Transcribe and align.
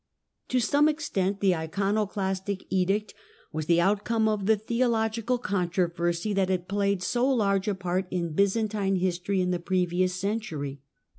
To 0.47 0.59
some 0.59 0.89
extent 0.89 1.41
the 1.41 1.53
Iconoclastic 1.53 2.65
edict 2.71 3.13
was 3.53 3.67
the 3.67 3.79
out 3.79 4.09
ome 4.09 4.27
of 4.27 4.47
the 4.47 4.55
theological 4.57 5.37
controversy 5.37 6.33
that 6.33 6.49
had 6.49 6.67
played 6.67 7.03
so 7.03 7.37
irge 7.37 7.67
a 7.67 7.75
part 7.75 8.07
in 8.09 8.33
Byzantine 8.33 8.95
history 8.95 9.41
in 9.41 9.51
the 9.51 9.59
previous 9.59 10.15
century. 10.15 10.81